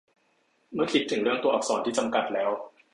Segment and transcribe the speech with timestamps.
[0.73, 2.49] เมื่อคิดถึงเรื่องตัวอักษรที่จำกัดแล้ว